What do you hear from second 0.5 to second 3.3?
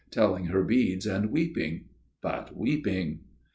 beads and weeping but weeping